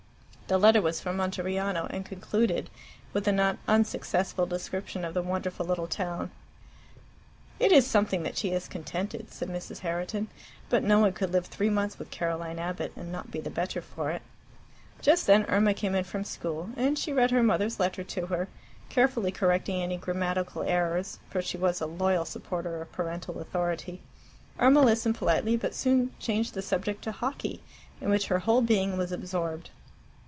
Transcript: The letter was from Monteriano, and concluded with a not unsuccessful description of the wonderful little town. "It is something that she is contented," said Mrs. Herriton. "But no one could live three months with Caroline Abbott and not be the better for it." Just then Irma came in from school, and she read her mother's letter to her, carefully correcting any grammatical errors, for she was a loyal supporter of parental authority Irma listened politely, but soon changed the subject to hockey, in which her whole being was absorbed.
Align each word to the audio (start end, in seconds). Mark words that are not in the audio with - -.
The 0.47 0.57
letter 0.57 0.81
was 0.81 0.99
from 0.99 1.15
Monteriano, 1.15 1.87
and 1.91 2.05
concluded 2.05 2.69
with 3.13 3.25
a 3.25 3.31
not 3.31 3.57
unsuccessful 3.69 4.45
description 4.45 5.05
of 5.05 5.13
the 5.13 5.21
wonderful 5.21 5.65
little 5.65 5.87
town. 5.87 6.29
"It 7.57 7.71
is 7.71 7.87
something 7.87 8.23
that 8.23 8.35
she 8.35 8.49
is 8.51 8.67
contented," 8.67 9.31
said 9.31 9.47
Mrs. 9.47 9.77
Herriton. 9.79 10.27
"But 10.67 10.83
no 10.83 10.99
one 10.99 11.13
could 11.13 11.31
live 11.31 11.45
three 11.45 11.69
months 11.69 11.97
with 11.97 12.11
Caroline 12.11 12.59
Abbott 12.59 12.91
and 12.97 13.13
not 13.13 13.31
be 13.31 13.39
the 13.39 13.49
better 13.49 13.81
for 13.81 14.11
it." 14.11 14.23
Just 15.01 15.25
then 15.25 15.45
Irma 15.45 15.73
came 15.73 15.95
in 15.95 16.03
from 16.03 16.25
school, 16.25 16.71
and 16.75 16.99
she 16.99 17.13
read 17.13 17.31
her 17.31 17.43
mother's 17.43 17.79
letter 17.79 18.03
to 18.03 18.25
her, 18.25 18.49
carefully 18.89 19.31
correcting 19.31 19.81
any 19.81 19.95
grammatical 19.95 20.63
errors, 20.63 21.19
for 21.29 21.41
she 21.41 21.55
was 21.57 21.79
a 21.79 21.85
loyal 21.85 22.25
supporter 22.25 22.81
of 22.81 22.91
parental 22.91 23.39
authority 23.39 24.01
Irma 24.59 24.81
listened 24.81 25.15
politely, 25.15 25.55
but 25.55 25.73
soon 25.73 26.11
changed 26.19 26.53
the 26.53 26.61
subject 26.61 27.05
to 27.05 27.13
hockey, 27.13 27.63
in 28.01 28.09
which 28.09 28.27
her 28.27 28.39
whole 28.39 28.61
being 28.61 28.97
was 28.97 29.13
absorbed. 29.13 29.69